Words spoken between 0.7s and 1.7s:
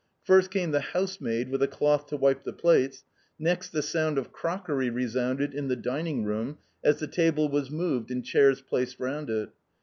the housemaid with a